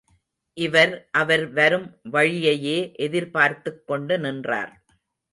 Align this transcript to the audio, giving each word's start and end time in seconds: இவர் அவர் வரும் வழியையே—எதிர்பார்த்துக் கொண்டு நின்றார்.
இவர் 0.57 0.93
அவர் 1.11 1.43
வரும் 1.49 1.85
வழியையே—எதிர்பார்த்துக் 2.11 3.87
கொண்டு 3.87 4.19
நின்றார். 4.19 4.73